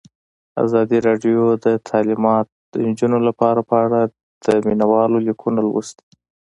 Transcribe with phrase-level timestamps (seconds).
[0.63, 3.99] ازادي راډیو د تعلیمات د نجونو لپاره په اړه
[4.45, 6.05] د مینه والو لیکونه لوستي.